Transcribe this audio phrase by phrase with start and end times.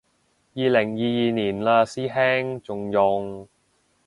[0.03, 0.03] 二
[0.67, 0.85] 零二二
[1.31, 3.47] 年嘞師兄，仲用